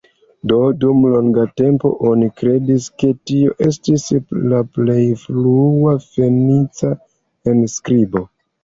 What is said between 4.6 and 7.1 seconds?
plej frua fenica